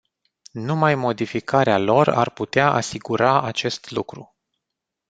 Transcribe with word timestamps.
Numai 0.51 0.95
modificarea 0.95 1.77
lor 1.77 2.09
ar 2.09 2.29
putea 2.29 2.71
asigura 2.71 3.41
acest 3.41 3.91
lucru. 3.91 4.35